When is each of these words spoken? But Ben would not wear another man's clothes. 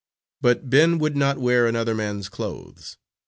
But 0.41 0.67
Ben 0.67 0.97
would 0.97 1.15
not 1.15 1.37
wear 1.37 1.67
another 1.67 1.93
man's 1.93 2.27
clothes. 2.27 2.97